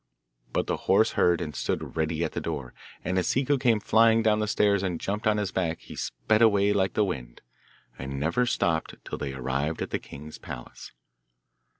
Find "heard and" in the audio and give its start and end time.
1.11-1.55